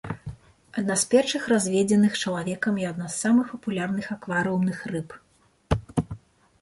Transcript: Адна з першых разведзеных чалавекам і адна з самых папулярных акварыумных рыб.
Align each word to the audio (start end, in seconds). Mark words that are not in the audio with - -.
Адна 0.81 0.95
з 1.01 1.09
першых 1.11 1.43
разведзеных 1.53 2.17
чалавекам 2.23 2.73
і 2.83 2.87
адна 2.93 3.07
з 3.11 3.15
самых 3.27 3.45
папулярных 3.55 4.05
акварыумных 4.17 4.79
рыб. 4.97 5.09